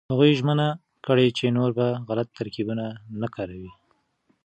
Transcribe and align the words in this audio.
هغوی 0.11 0.31
ژمنه 0.39 0.67
کړې 1.05 1.27
چې 1.37 1.45
نور 1.57 1.69
به 1.77 1.87
غلط 2.09 2.27
ترکيبونه 2.39 2.85
نه 3.21 3.27
کاروي. 3.35 3.71